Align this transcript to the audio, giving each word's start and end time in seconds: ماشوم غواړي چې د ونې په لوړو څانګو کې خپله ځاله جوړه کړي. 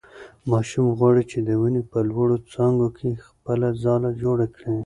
ماشوم 0.51 0.87
غواړي 0.99 1.23
چې 1.31 1.37
د 1.47 1.49
ونې 1.61 1.81
په 1.91 1.99
لوړو 2.09 2.37
څانګو 2.53 2.87
کې 2.97 3.21
خپله 3.27 3.67
ځاله 3.83 4.09
جوړه 4.21 4.45
کړي. 4.55 4.75